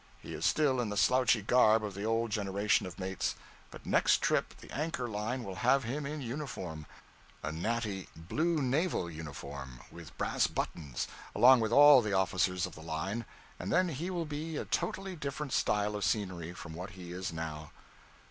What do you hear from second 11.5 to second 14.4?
with all the officers of the line and then he will